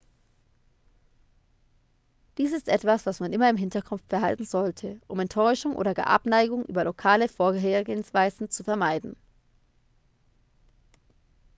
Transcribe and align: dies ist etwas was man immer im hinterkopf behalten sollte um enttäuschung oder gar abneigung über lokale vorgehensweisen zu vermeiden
dies 2.39 2.53
ist 2.53 2.69
etwas 2.69 3.05
was 3.05 3.19
man 3.19 3.31
immer 3.33 3.47
im 3.51 3.55
hinterkopf 3.55 4.01
behalten 4.07 4.45
sollte 4.45 4.99
um 5.07 5.19
enttäuschung 5.19 5.75
oder 5.75 5.93
gar 5.93 6.07
abneigung 6.07 6.65
über 6.65 6.83
lokale 6.83 7.29
vorgehensweisen 7.29 8.49
zu 8.49 8.63
vermeiden 8.63 9.15